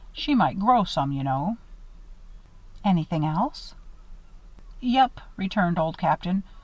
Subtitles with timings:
[0.13, 1.57] She might grow some, you know."
[2.83, 3.75] "Anything else?"
[4.79, 6.41] "Yep," returned Old Captain.